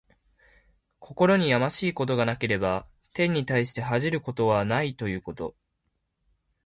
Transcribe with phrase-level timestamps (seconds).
[0.99, 5.55] 心にやましいことがなければ、天に対して恥じることはないということ。